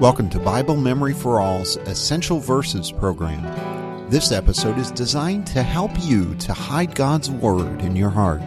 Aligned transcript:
Welcome 0.00 0.28
to 0.30 0.40
Bible 0.40 0.76
Memory 0.76 1.12
for 1.12 1.40
All's 1.40 1.76
Essential 1.76 2.40
Verses 2.40 2.90
program. 2.90 4.08
This 4.08 4.32
episode 4.32 4.78
is 4.78 4.90
designed 4.90 5.46
to 5.48 5.62
help 5.62 5.90
you 6.00 6.34
to 6.36 6.54
hide 6.54 6.94
God's 6.94 7.30
Word 7.30 7.82
in 7.82 7.94
your 7.94 8.08
heart. 8.08 8.40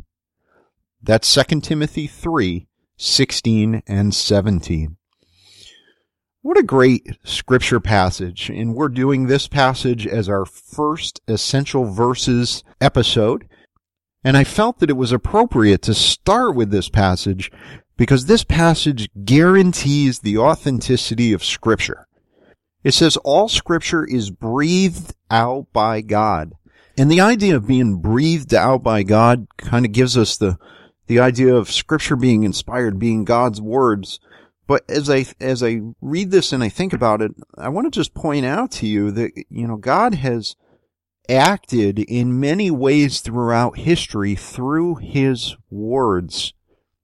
That's 1.00 1.32
2 1.32 1.60
Timothy 1.60 2.08
3, 2.08 2.66
16 2.96 3.82
and 3.86 4.12
17. 4.12 4.96
What 6.42 6.58
a 6.58 6.64
great 6.64 7.06
scripture 7.22 7.78
passage. 7.78 8.50
And 8.50 8.74
we're 8.74 8.88
doing 8.88 9.26
this 9.26 9.46
passage 9.46 10.04
as 10.04 10.28
our 10.28 10.44
first 10.44 11.20
essential 11.28 11.84
verses 11.84 12.64
episode. 12.80 13.48
And 14.24 14.36
I 14.36 14.42
felt 14.42 14.80
that 14.80 14.90
it 14.90 14.96
was 14.96 15.12
appropriate 15.12 15.82
to 15.82 15.94
start 15.94 16.56
with 16.56 16.72
this 16.72 16.88
passage 16.88 17.52
because 17.96 18.26
this 18.26 18.42
passage 18.42 19.08
guarantees 19.24 20.18
the 20.18 20.38
authenticity 20.38 21.32
of 21.32 21.44
scripture. 21.44 22.07
It 22.84 22.94
says 22.94 23.16
all 23.18 23.48
scripture 23.48 24.04
is 24.04 24.30
breathed 24.30 25.14
out 25.30 25.66
by 25.72 26.00
God. 26.00 26.52
And 26.96 27.10
the 27.10 27.20
idea 27.20 27.56
of 27.56 27.66
being 27.66 28.00
breathed 28.00 28.54
out 28.54 28.82
by 28.82 29.02
God 29.02 29.46
kind 29.56 29.84
of 29.84 29.92
gives 29.92 30.16
us 30.16 30.36
the, 30.36 30.58
the 31.06 31.20
idea 31.20 31.54
of 31.54 31.70
scripture 31.70 32.16
being 32.16 32.44
inspired, 32.44 32.98
being 32.98 33.24
God's 33.24 33.60
words. 33.60 34.20
But 34.66 34.84
as 34.88 35.08
I, 35.08 35.26
as 35.40 35.62
I 35.62 35.80
read 36.00 36.30
this 36.30 36.52
and 36.52 36.62
I 36.62 36.68
think 36.68 36.92
about 36.92 37.22
it, 37.22 37.32
I 37.56 37.68
want 37.68 37.86
to 37.86 37.90
just 37.90 38.14
point 38.14 38.44
out 38.44 38.70
to 38.72 38.86
you 38.86 39.10
that, 39.12 39.32
you 39.48 39.66
know, 39.66 39.76
God 39.76 40.14
has 40.14 40.56
acted 41.28 41.98
in 41.98 42.40
many 42.40 42.70
ways 42.70 43.20
throughout 43.20 43.78
history 43.78 44.34
through 44.34 44.96
his 44.96 45.56
words. 45.70 46.52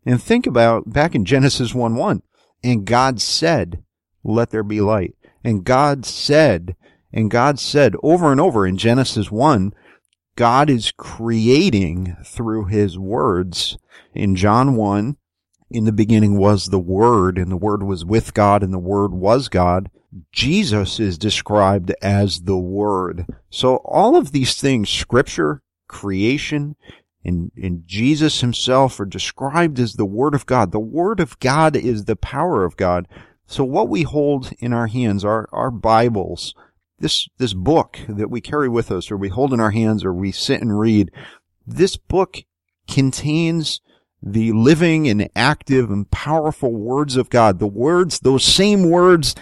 And 0.06 0.22
think 0.22 0.46
about 0.46 0.92
back 0.92 1.14
in 1.14 1.24
Genesis 1.24 1.74
1 1.74 1.94
1, 1.94 2.22
and 2.62 2.84
God 2.84 3.20
said, 3.20 3.82
let 4.22 4.50
there 4.50 4.62
be 4.62 4.80
light. 4.80 5.14
And 5.44 5.62
God 5.62 6.06
said, 6.06 6.74
and 7.12 7.30
God 7.30 7.60
said 7.60 7.94
over 8.02 8.32
and 8.32 8.40
over 8.40 8.66
in 8.66 8.76
Genesis 8.76 9.30
1, 9.30 9.72
God 10.36 10.68
is 10.68 10.90
creating 10.90 12.16
through 12.24 12.64
his 12.64 12.98
words. 12.98 13.78
In 14.14 14.34
John 14.34 14.74
1, 14.74 15.16
in 15.70 15.84
the 15.84 15.92
beginning 15.92 16.36
was 16.36 16.68
the 16.68 16.78
Word, 16.78 17.38
and 17.38 17.50
the 17.50 17.56
Word 17.56 17.82
was 17.82 18.04
with 18.04 18.34
God, 18.34 18.62
and 18.62 18.72
the 18.72 18.78
Word 18.78 19.12
was 19.12 19.48
God. 19.48 19.90
Jesus 20.32 21.00
is 21.00 21.18
described 21.18 21.92
as 22.02 22.42
the 22.42 22.56
Word. 22.56 23.26
So 23.50 23.76
all 23.84 24.16
of 24.16 24.32
these 24.32 24.60
things, 24.60 24.88
Scripture, 24.88 25.62
creation, 25.88 26.76
and, 27.24 27.50
and 27.56 27.86
Jesus 27.86 28.40
himself 28.40 29.00
are 29.00 29.06
described 29.06 29.78
as 29.78 29.94
the 29.94 30.04
Word 30.04 30.34
of 30.34 30.46
God. 30.46 30.72
The 30.72 30.80
Word 30.80 31.20
of 31.20 31.38
God 31.40 31.76
is 31.76 32.04
the 32.04 32.16
power 32.16 32.64
of 32.64 32.76
God. 32.76 33.08
So 33.46 33.64
what 33.64 33.88
we 33.88 34.02
hold 34.02 34.52
in 34.58 34.72
our 34.72 34.86
hands, 34.86 35.24
our, 35.24 35.48
our 35.52 35.70
Bibles, 35.70 36.54
this, 36.98 37.28
this 37.38 37.54
book 37.54 37.98
that 38.08 38.30
we 38.30 38.40
carry 38.40 38.68
with 38.68 38.90
us 38.90 39.10
or 39.10 39.16
we 39.16 39.28
hold 39.28 39.52
in 39.52 39.60
our 39.60 39.70
hands 39.70 40.04
or 40.04 40.12
we 40.12 40.32
sit 40.32 40.60
and 40.60 40.78
read, 40.78 41.10
this 41.66 41.96
book 41.96 42.44
contains 42.88 43.80
the 44.22 44.52
living 44.52 45.06
and 45.06 45.28
active 45.36 45.90
and 45.90 46.10
powerful 46.10 46.72
words 46.72 47.16
of 47.16 47.28
God. 47.28 47.58
The 47.58 47.66
words, 47.66 48.20
those 48.20 48.44
same 48.44 48.88
words, 48.88 49.34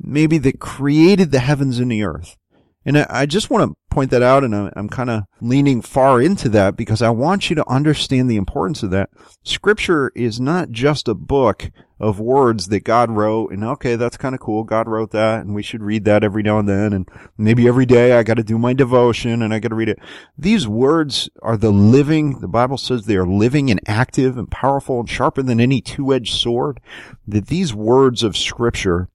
maybe 0.00 0.38
that 0.38 0.60
created 0.60 1.30
the 1.30 1.40
heavens 1.40 1.78
and 1.78 1.90
the 1.90 2.02
earth. 2.02 2.36
And 2.84 2.96
I, 2.96 3.26
just 3.26 3.50
want 3.50 3.70
to 3.70 3.76
point 3.90 4.10
that 4.12 4.22
out 4.22 4.44
and 4.44 4.54
I'm 4.54 4.88
kind 4.88 5.10
of 5.10 5.24
leaning 5.40 5.82
far 5.82 6.22
into 6.22 6.48
that 6.50 6.76
because 6.76 7.02
I 7.02 7.10
want 7.10 7.50
you 7.50 7.56
to 7.56 7.68
understand 7.68 8.30
the 8.30 8.36
importance 8.36 8.82
of 8.82 8.90
that. 8.90 9.10
Scripture 9.42 10.12
is 10.14 10.40
not 10.40 10.70
just 10.70 11.08
a 11.08 11.14
book 11.14 11.70
of 11.98 12.18
words 12.18 12.68
that 12.68 12.84
God 12.84 13.10
wrote 13.10 13.52
and 13.52 13.62
okay, 13.62 13.96
that's 13.96 14.16
kind 14.16 14.34
of 14.34 14.40
cool. 14.40 14.64
God 14.64 14.88
wrote 14.88 15.10
that 15.10 15.40
and 15.40 15.54
we 15.54 15.62
should 15.62 15.82
read 15.82 16.04
that 16.06 16.24
every 16.24 16.42
now 16.42 16.58
and 16.58 16.68
then. 16.68 16.92
And 16.92 17.08
maybe 17.36 17.68
every 17.68 17.84
day 17.84 18.12
I 18.12 18.22
got 18.22 18.38
to 18.38 18.42
do 18.42 18.58
my 18.58 18.72
devotion 18.72 19.42
and 19.42 19.52
I 19.52 19.58
got 19.58 19.68
to 19.68 19.74
read 19.74 19.90
it. 19.90 19.98
These 20.38 20.66
words 20.66 21.28
are 21.42 21.56
the 21.56 21.72
living, 21.72 22.40
the 22.40 22.48
Bible 22.48 22.78
says 22.78 23.04
they 23.04 23.16
are 23.16 23.26
living 23.26 23.70
and 23.70 23.80
active 23.86 24.38
and 24.38 24.50
powerful 24.50 25.00
and 25.00 25.10
sharper 25.10 25.42
than 25.42 25.60
any 25.60 25.80
two-edged 25.80 26.34
sword. 26.34 26.80
That 27.26 27.48
these 27.48 27.74
words 27.74 28.22
of 28.22 28.36
scripture 28.36 29.08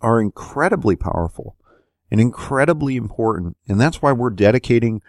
are 0.00 0.20
incredibly 0.20 0.94
powerful 0.94 1.56
and 2.10 2.20
incredibly 2.20 2.96
important. 2.96 3.56
And 3.68 3.80
that's 3.80 4.00
why 4.02 4.12
we're 4.12 4.30
dedicating 4.30 5.02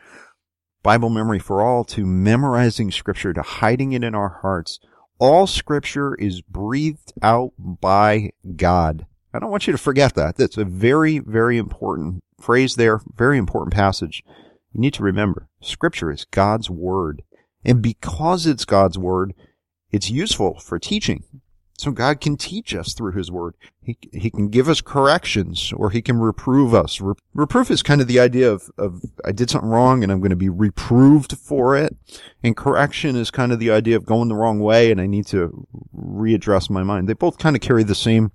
Bible 0.84 1.10
memory 1.10 1.40
for 1.40 1.62
all 1.62 1.84
to 1.86 2.06
memorizing 2.06 2.92
scripture, 2.92 3.34
to 3.34 3.42
hiding 3.42 3.92
it 3.94 4.04
in 4.04 4.16
our 4.16 4.40
hearts. 4.42 4.80
All 5.18 5.48
scripture 5.48 6.16
is 6.16 6.42
breathed 6.42 7.14
out 7.22 7.52
by 7.58 8.32
God. 8.56 9.06
I 9.34 9.40
don't 9.40 9.52
want 9.52 9.68
you 9.68 9.74
to 9.74 9.78
forget 9.78 10.16
that. 10.16 10.38
That's 10.38 10.58
a 10.58 10.66
very, 10.66 11.20
very 11.20 11.58
important 11.58 12.24
phrase 12.40 12.76
there, 12.76 13.02
very 13.16 13.38
important 13.38 13.74
passage. 13.74 14.24
You 14.74 14.82
need 14.82 14.94
to 14.96 15.04
remember 15.04 15.50
scripture 15.62 16.12
is 16.12 16.26
God's 16.26 16.70
word. 16.70 17.24
And 17.66 17.82
because 17.82 18.48
it's 18.48 18.66
God's 18.66 18.98
word, 18.98 19.34
it's 19.92 20.10
useful 20.10 20.60
for 20.60 20.80
teaching. 20.80 21.24
So 21.80 21.92
God 21.92 22.20
can 22.20 22.36
teach 22.36 22.76
us 22.76 22.94
through 22.94 23.14
His 23.14 23.32
Word. 23.32 23.56
He, 23.82 23.98
he 24.12 24.30
can 24.30 24.50
give 24.50 24.68
us 24.68 24.82
corrections 24.82 25.72
or 25.74 25.92
He 25.92 26.02
can 26.02 26.20
reprove 26.20 26.74
us. 26.74 27.00
Re- 27.00 27.14
reproof 27.34 27.72
is 27.72 27.82
kind 27.82 28.02
of 28.02 28.08
the 28.08 28.20
idea 28.20 28.52
of, 28.52 28.70
of, 28.78 29.02
I 29.24 29.32
did 29.32 29.50
something 29.50 29.70
wrong 29.70 30.04
and 30.04 30.12
I'm 30.12 30.20
going 30.20 30.32
to 30.32 30.36
be 30.36 30.50
reproved 30.50 31.38
for 31.38 31.78
it. 31.78 31.96
And 32.44 32.58
correction 32.58 33.16
is 33.16 33.32
kind 33.32 33.54
of 33.54 33.60
the 33.60 33.72
idea 33.72 33.96
of 33.96 34.06
going 34.06 34.28
the 34.28 34.36
wrong 34.36 34.60
way 34.60 34.92
and 34.92 35.00
I 35.00 35.08
need 35.08 35.26
to 35.28 35.66
readdress 35.98 36.70
my 36.70 36.84
mind. 36.84 37.08
They 37.08 37.14
both 37.14 37.38
kind 37.38 37.56
of 37.56 37.62
carry 37.62 37.86
the 37.86 37.96
same, 37.96 38.34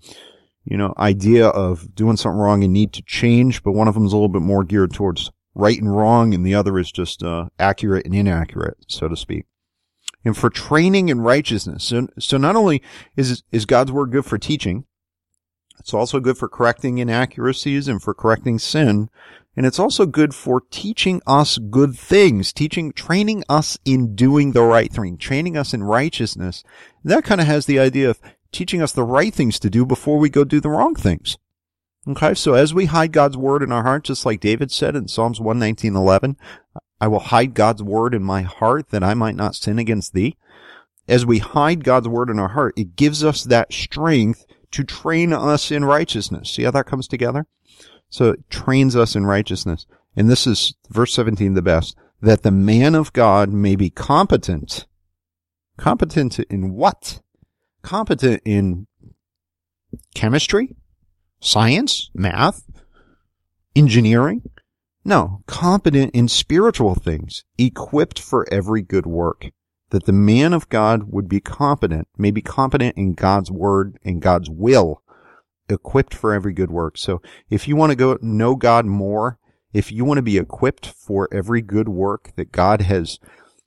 you 0.65 0.79
know, 0.79 0.95
idea 0.97 1.49
of 1.49 1.95
doing 1.95 2.17
something 2.17 2.41
wrong 2.41 2.65
and 2.65 2.73
need 2.73 2.95
to 2.95 3.03
change, 3.03 3.63
but 3.63 3.73
one 3.73 3.89
of 3.89 3.95
them 3.95 4.07
is 4.07 4.15
a 4.15 4.17
little 4.17 4.31
bit 4.31 4.41
more 4.41 4.65
geared 4.65 4.95
towards 4.95 5.31
right 5.55 5.79
and 5.79 5.95
wrong 5.95 6.33
and 6.33 6.47
the 6.47 6.55
other 6.55 6.79
is 6.79 6.91
just, 6.91 7.23
uh, 7.23 7.51
accurate 7.59 8.07
and 8.07 8.15
inaccurate, 8.15 8.79
so 8.89 9.07
to 9.07 9.17
speak 9.19 9.45
and 10.25 10.37
for 10.37 10.51
training 10.51 11.09
in 11.09 11.21
righteousness. 11.21 11.85
So, 11.85 12.09
so 12.19 12.37
not 12.37 12.57
only 12.57 12.83
is, 13.17 13.43
is 13.53 13.67
God's 13.67 13.93
word 13.93 14.11
good 14.11 14.25
for 14.25 14.39
teaching, 14.39 14.85
it's 15.79 15.93
also 15.93 16.21
good 16.21 16.39
for 16.39 16.49
correcting 16.49 16.99
inaccuracies 16.99 17.89
and 17.89 18.03
for 18.03 18.15
correcting 18.15 18.59
sin. 18.59 19.11
And 19.57 19.67
it's 19.67 19.79
also 19.79 20.07
good 20.07 20.35
for 20.35 20.63
teaching 20.71 21.21
us 21.27 21.59
good 21.59 21.97
things, 21.97 22.53
teaching, 22.53 22.93
training 22.93 23.45
us 23.49 23.79
in 23.85 24.15
doing 24.15 24.53
the 24.53 24.63
right 24.63 24.93
thing, 24.93 25.17
training 25.17 25.57
us 25.57 25.73
in 25.75 25.85
righteousness. 25.85 26.65
That 27.05 27.25
kind 27.25 27.41
of 27.41 27.47
has 27.47 27.67
the 27.67 27.79
idea 27.79 28.11
of 28.11 28.21
teaching 28.51 28.83
us 28.83 28.93
the 28.93 29.05
right 29.05 29.33
things 29.33 29.59
to 29.61 29.71
do 29.71 29.85
before 29.85 30.19
we 30.19 30.29
go 30.31 30.43
do 30.45 30.61
the 30.61 30.71
wrong 30.71 30.95
things. 30.95 31.37
Okay, 32.07 32.35
so 32.35 32.55
as 32.55 32.75
we 32.75 32.87
hide 32.87 33.13
God's 33.13 33.37
word 33.37 33.63
in 33.63 33.73
our 33.73 33.83
heart, 33.83 34.05
just 34.05 34.27
like 34.27 34.41
David 34.41 34.71
said 34.71 34.95
in 34.95 35.09
Psalms 35.09 35.39
119.11, 35.39 36.37
I 37.01 37.09
will 37.09 37.21
hide 37.21 37.55
God's 37.55 37.83
word 37.83 38.15
in 38.15 38.23
my 38.23 38.43
heart 38.43 38.91
that 38.91 39.03
I 39.03 39.15
might 39.15 39.37
not 39.37 39.55
sin 39.55 39.79
against 39.79 40.15
thee. 40.15 40.37
as 41.07 41.27
we 41.27 41.39
hide 41.39 41.85
God's 41.85 42.09
word 42.09 42.31
in 42.31 42.39
our 42.39 42.49
heart, 42.49 42.75
it 42.79 42.97
gives 42.97 43.23
us 43.23 43.45
that 43.45 43.73
strength 43.73 44.47
to 44.71 44.85
train 44.85 45.33
us 45.33 45.71
in 45.71 45.85
righteousness. 45.85 46.51
See 46.51 46.63
how 46.63 46.71
that 46.73 46.87
comes 46.87 47.07
together? 47.07 47.47
So 48.09 48.31
it 48.31 48.51
trains 48.51 48.97
us 48.97 49.15
in 49.15 49.27
righteousness. 49.27 49.87
And 50.17 50.31
this 50.31 50.47
is 50.47 50.75
verse 50.89 51.13
17 51.15 51.55
the 51.55 51.63
best, 51.63 51.97
that 52.21 52.43
the 52.43 52.51
man 52.51 52.95
of 52.95 53.13
God 53.13 53.51
may 53.51 53.77
be 53.77 53.91
competent. 53.91 54.87
Competent 55.77 56.39
in 56.39 56.73
what? 56.73 57.21
Competent 57.83 58.41
in 58.45 58.87
chemistry, 60.15 60.75
science, 61.41 62.11
math, 62.15 62.63
engineering. 63.77 64.43
No, 65.05 65.43
competent 65.47 66.15
in 66.15 66.29
spiritual 66.29 66.95
things, 66.95 67.45
equipped 67.59 68.19
for 68.19 68.47
every 68.51 68.81
good 68.81 69.07
work. 69.07 69.51
That 69.91 70.07
the 70.07 70.13
man 70.13 70.55
of 70.55 70.69
God 70.71 71.13
would 71.13 71.29
be 71.29 71.41
competent, 71.41 72.09
may 72.17 72.31
be 72.31 72.41
competent 72.41 72.97
in 72.97 73.13
God's 73.13 73.51
word 73.51 73.99
and 74.03 74.23
God's 74.23 74.49
will, 74.49 75.03
equipped 75.69 76.15
for 76.15 76.33
every 76.33 76.53
good 76.53 76.71
work. 76.71 76.97
So 76.97 77.21
if 77.51 77.69
you 77.69 77.77
want 77.77 77.91
to 77.91 77.97
go 77.97 78.19
know 78.23 78.57
God 78.57 78.87
more, 78.87 79.39
if 79.75 79.93
you 79.93 80.05
want 80.05 80.19
to 80.19 80.23
be 80.23 80.39
equipped 80.39 80.87
for 80.87 81.29
every 81.31 81.61
good 81.61 81.89
work 81.89 82.33
that 82.37 82.51
God 82.51 82.81
has 82.83 83.19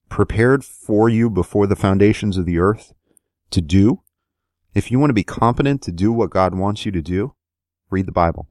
prepared 0.10 0.66
for 0.66 1.08
you 1.08 1.30
before 1.30 1.68
the 1.68 1.76
foundations 1.76 2.38
of 2.38 2.46
the 2.46 2.58
earth 2.58 2.94
to 3.52 3.62
do, 3.62 4.02
if 4.74 4.90
you 4.90 5.00
want 5.00 5.12
to 5.12 5.16
be 5.16 5.24
competent 5.24 5.82
to 5.84 5.92
do 5.92 6.12
what 6.12 6.32
God 6.32 6.56
wants 6.56 6.86
you 6.86 6.92
to 6.92 7.02
do, 7.02 7.36
read 7.90 8.06
the 8.06 8.12
Bible, 8.12 8.48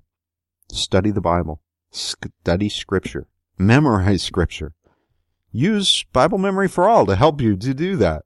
study 0.70 1.10
the 1.10 1.20
Bible, 1.20 1.60
study 1.96 2.68
scripture, 2.68 3.26
memorize 3.58 4.22
scripture, 4.22 4.74
use 5.50 6.04
Bible 6.12 6.38
memory 6.38 6.68
for 6.68 6.88
all 6.88 7.06
to 7.06 7.16
help 7.16 7.40
you 7.40 7.56
to 7.56 7.74
do 7.74 7.96
that. 7.96 8.24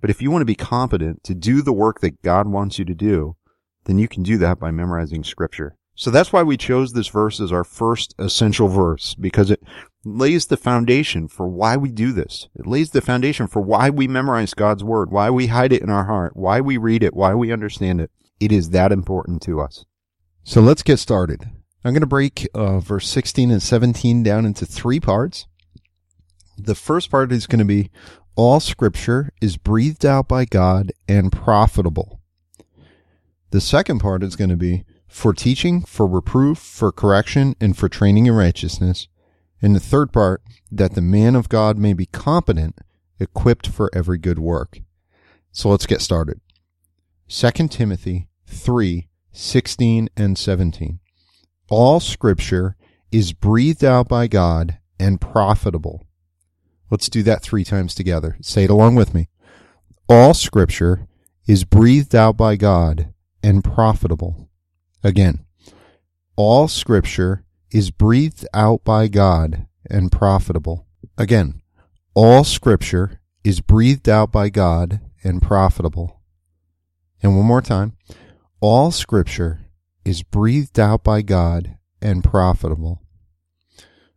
But 0.00 0.10
if 0.10 0.20
you 0.20 0.30
want 0.30 0.42
to 0.42 0.46
be 0.46 0.56
competent 0.56 1.22
to 1.24 1.34
do 1.34 1.62
the 1.62 1.72
work 1.72 2.00
that 2.00 2.22
God 2.22 2.48
wants 2.48 2.78
you 2.78 2.84
to 2.84 2.94
do, 2.94 3.36
then 3.84 3.98
you 3.98 4.08
can 4.08 4.22
do 4.22 4.36
that 4.38 4.58
by 4.58 4.70
memorizing 4.70 5.22
scripture. 5.24 5.76
So 5.94 6.10
that's 6.10 6.32
why 6.32 6.42
we 6.42 6.56
chose 6.56 6.92
this 6.92 7.08
verse 7.08 7.38
as 7.40 7.52
our 7.52 7.64
first 7.64 8.14
essential 8.18 8.66
verse, 8.66 9.14
because 9.14 9.50
it 9.50 9.62
lays 10.04 10.46
the 10.46 10.56
foundation 10.56 11.28
for 11.28 11.46
why 11.46 11.76
we 11.76 11.92
do 11.92 12.12
this. 12.12 12.48
It 12.56 12.66
lays 12.66 12.90
the 12.90 13.00
foundation 13.00 13.46
for 13.46 13.60
why 13.60 13.90
we 13.90 14.08
memorize 14.08 14.54
God's 14.54 14.82
word, 14.82 15.12
why 15.12 15.30
we 15.30 15.48
hide 15.48 15.72
it 15.72 15.82
in 15.82 15.90
our 15.90 16.06
heart, 16.06 16.36
why 16.36 16.60
we 16.60 16.76
read 16.76 17.02
it, 17.02 17.14
why 17.14 17.34
we 17.34 17.52
understand 17.52 18.00
it. 18.00 18.10
It 18.40 18.50
is 18.50 18.70
that 18.70 18.90
important 18.90 19.42
to 19.42 19.60
us. 19.60 19.84
So 20.42 20.60
let's 20.60 20.82
get 20.82 20.98
started. 20.98 21.48
I'm 21.84 21.92
going 21.92 22.00
to 22.00 22.06
break 22.06 22.48
uh, 22.54 22.78
verse 22.78 23.08
16 23.08 23.50
and 23.50 23.62
17 23.62 24.22
down 24.22 24.46
into 24.46 24.64
three 24.64 25.00
parts. 25.00 25.46
The 26.56 26.76
first 26.76 27.10
part 27.10 27.32
is 27.32 27.46
going 27.46 27.58
to 27.58 27.64
be 27.64 27.90
all 28.36 28.60
scripture 28.60 29.30
is 29.40 29.56
breathed 29.56 30.06
out 30.06 30.28
by 30.28 30.44
God 30.44 30.92
and 31.08 31.32
profitable. 31.32 32.20
The 33.50 33.60
second 33.60 33.98
part 33.98 34.22
is 34.22 34.36
going 34.36 34.50
to 34.50 34.56
be 34.56 34.84
for 35.08 35.34
teaching, 35.34 35.82
for 35.82 36.06
reproof, 36.06 36.56
for 36.56 36.90
correction, 36.92 37.54
and 37.60 37.76
for 37.76 37.88
training 37.88 38.26
in 38.26 38.34
righteousness. 38.34 39.08
And 39.60 39.76
the 39.76 39.80
third 39.80 40.12
part, 40.12 40.42
that 40.70 40.94
the 40.94 41.02
man 41.02 41.36
of 41.36 41.50
God 41.50 41.76
may 41.76 41.92
be 41.92 42.06
competent, 42.06 42.78
equipped 43.20 43.66
for 43.66 43.90
every 43.94 44.16
good 44.16 44.38
work. 44.38 44.80
So 45.50 45.68
let's 45.68 45.84
get 45.84 46.00
started. 46.00 46.40
2 47.28 47.68
Timothy 47.68 48.28
3, 48.46 49.08
16 49.32 50.08
and 50.16 50.38
17. 50.38 50.98
All 51.72 52.00
scripture 52.00 52.76
is 53.10 53.32
breathed 53.32 53.82
out 53.82 54.06
by 54.06 54.26
God 54.26 54.76
and 55.00 55.18
profitable. 55.18 56.06
Let's 56.90 57.08
do 57.08 57.22
that 57.22 57.40
three 57.40 57.64
times 57.64 57.94
together. 57.94 58.36
Say 58.42 58.64
it 58.64 58.70
along 58.70 58.96
with 58.96 59.14
me. 59.14 59.30
All 60.06 60.34
scripture 60.34 61.08
is 61.46 61.64
breathed 61.64 62.14
out 62.14 62.36
by 62.36 62.56
God 62.56 63.14
and 63.42 63.64
profitable. 63.64 64.50
Again, 65.02 65.46
all 66.36 66.68
scripture 66.68 67.46
is 67.70 67.90
breathed 67.90 68.46
out 68.52 68.84
by 68.84 69.08
God 69.08 69.66
and 69.88 70.12
profitable. 70.12 70.86
Again, 71.16 71.62
all 72.12 72.44
scripture 72.44 73.18
is 73.44 73.62
breathed 73.62 74.10
out 74.10 74.30
by 74.30 74.50
God 74.50 75.00
and 75.24 75.40
profitable. 75.40 76.20
And 77.22 77.34
one 77.34 77.46
more 77.46 77.62
time, 77.62 77.96
all 78.60 78.90
scripture 78.90 79.61
is 80.04 80.22
breathed 80.22 80.78
out 80.78 81.04
by 81.04 81.22
God 81.22 81.76
and 82.00 82.24
profitable. 82.24 83.00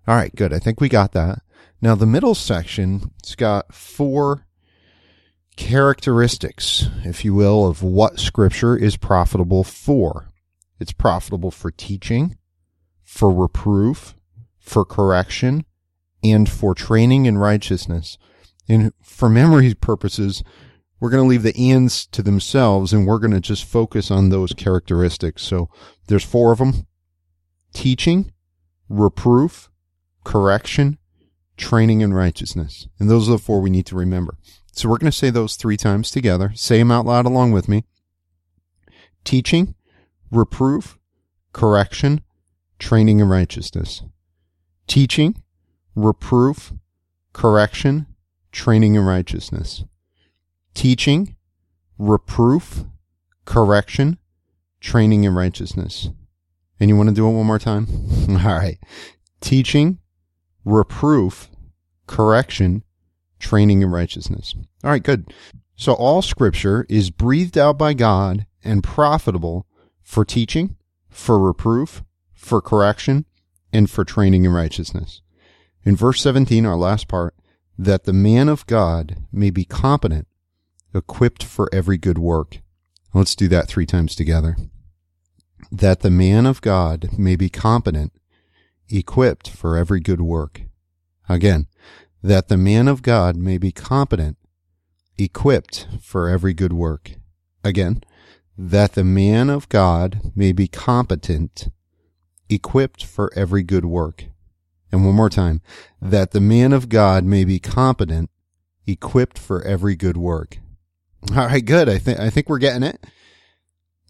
All 0.07 0.15
right, 0.15 0.35
good. 0.35 0.53
I 0.53 0.59
think 0.59 0.79
we 0.79 0.89
got 0.89 1.13
that. 1.13 1.41
Now 1.81 1.95
the 1.95 2.05
middle 2.05 2.35
section, 2.35 3.11
it's 3.19 3.35
got 3.35 3.73
four 3.73 4.45
characteristics, 5.55 6.89
if 7.03 7.23
you 7.23 7.33
will, 7.33 7.67
of 7.67 7.81
what 7.81 8.19
scripture 8.19 8.75
is 8.75 8.97
profitable 8.97 9.63
for. 9.63 10.29
It's 10.79 10.91
profitable 10.91 11.51
for 11.51 11.71
teaching, 11.71 12.37
for 13.03 13.31
reproof, 13.31 14.15
for 14.59 14.83
correction, 14.83 15.65
and 16.23 16.49
for 16.49 16.75
training 16.75 17.25
in 17.25 17.37
righteousness. 17.37 18.17
And 18.67 18.93
for 19.01 19.29
memory 19.29 19.73
purposes, 19.73 20.43
we're 21.05 21.11
going 21.11 21.23
to 21.23 21.29
leave 21.29 21.43
the 21.43 21.55
ands 21.71 22.07
to 22.07 22.23
themselves 22.23 22.91
and 22.91 23.05
we're 23.05 23.19
going 23.19 23.29
to 23.29 23.39
just 23.39 23.63
focus 23.63 24.09
on 24.09 24.29
those 24.29 24.53
characteristics. 24.53 25.43
So 25.43 25.69
there's 26.07 26.23
four 26.23 26.51
of 26.51 26.57
them. 26.57 26.87
Teaching, 27.73 28.31
reproof, 28.89 29.69
correction, 30.23 30.97
training 31.57 32.01
in 32.01 32.11
righteousness. 32.11 32.87
And 32.99 33.07
those 33.07 33.29
are 33.29 33.33
the 33.33 33.37
four 33.37 33.61
we 33.61 33.69
need 33.69 33.85
to 33.85 33.95
remember. 33.95 34.39
So 34.71 34.89
we're 34.89 34.97
going 34.97 35.11
to 35.11 35.15
say 35.15 35.29
those 35.29 35.57
three 35.57 35.77
times 35.77 36.09
together. 36.09 36.53
Say 36.55 36.79
them 36.79 36.89
out 36.89 37.05
loud 37.05 37.27
along 37.27 37.51
with 37.51 37.69
me. 37.69 37.83
Teaching, 39.23 39.75
reproof, 40.31 40.97
correction, 41.53 42.21
training 42.79 43.19
in 43.19 43.29
righteousness. 43.29 44.01
Teaching, 44.87 45.43
reproof, 45.93 46.73
correction, 47.31 48.07
training 48.51 48.95
in 48.95 49.03
righteousness. 49.03 49.83
Teaching, 50.75 51.35
reproof, 51.97 52.83
correction, 53.45 54.19
training 54.79 55.23
in 55.23 55.33
righteousness. 55.33 56.09
And 56.79 56.89
you 56.89 56.95
want 56.95 57.09
to 57.09 57.15
do 57.15 57.27
it 57.27 57.31
one 57.31 57.47
more 57.47 57.57
time? 57.57 57.87
All 58.29 58.35
right. 58.35 58.77
Teaching, 59.41 59.99
reproof, 60.63 61.49
correction, 62.07 62.83
training 63.39 63.81
in 63.81 63.89
righteousness. 63.89 64.55
All 64.83 64.91
right, 64.91 65.03
good. 65.03 65.33
So 65.75 65.93
all 65.93 66.21
scripture 66.21 66.85
is 66.89 67.11
breathed 67.11 67.57
out 67.57 67.77
by 67.77 67.93
God 67.93 68.45
and 68.63 68.83
profitable 68.83 69.67
for 70.01 70.23
teaching, 70.23 70.77
for 71.09 71.37
reproof, 71.37 72.03
for 72.33 72.61
correction, 72.61 73.25
and 73.73 73.89
for 73.89 74.05
training 74.05 74.45
in 74.45 74.53
righteousness. 74.53 75.21
In 75.83 75.95
verse 75.95 76.21
17, 76.21 76.65
our 76.65 76.77
last 76.77 77.07
part, 77.07 77.35
that 77.77 78.05
the 78.05 78.13
man 78.13 78.47
of 78.47 78.65
God 78.67 79.17
may 79.31 79.49
be 79.49 79.65
competent, 79.65 80.27
equipped 80.95 81.43
for 81.43 81.69
every 81.73 81.97
good 81.97 82.17
work. 82.17 82.59
Let's 83.13 83.35
do 83.35 83.47
that 83.49 83.67
three 83.67 83.85
times 83.85 84.15
together. 84.15 84.55
That 85.71 86.01
the 86.01 86.09
man 86.09 86.45
of 86.45 86.61
God 86.61 87.17
may 87.17 87.35
be 87.35 87.49
competent, 87.49 88.13
equipped 88.89 89.49
for 89.49 89.77
every 89.77 89.99
good 89.99 90.21
work. 90.21 90.61
Again, 91.27 91.67
that 92.23 92.47
the 92.47 92.57
man 92.57 92.87
of 92.87 93.01
God 93.01 93.35
may 93.35 93.57
be 93.57 93.71
competent, 93.71 94.37
equipped 95.17 95.87
for 96.01 96.29
every 96.29 96.53
good 96.53 96.73
work. 96.73 97.11
Again, 97.63 98.03
that 98.57 98.93
the 98.93 99.03
man 99.03 99.49
of 99.49 99.69
God 99.69 100.21
may 100.35 100.51
be 100.51 100.67
competent, 100.67 101.69
equipped 102.49 103.03
for 103.03 103.31
every 103.35 103.63
good 103.63 103.85
work. 103.85 104.25
And 104.91 105.05
one 105.05 105.15
more 105.15 105.29
time, 105.29 105.61
that 106.01 106.31
the 106.31 106.41
man 106.41 106.71
of 106.71 106.89
God 106.89 107.25
may 107.25 107.43
be 107.43 107.59
competent, 107.59 108.29
equipped 108.87 109.39
for 109.39 109.61
every 109.63 109.95
good 109.95 110.15
work. 110.15 110.59
All 111.31 111.47
right, 111.47 111.65
good. 111.65 111.89
I 111.89 111.97
think 111.97 112.19
I 112.19 112.29
think 112.29 112.49
we're 112.49 112.59
getting 112.59 112.83
it. 112.83 113.03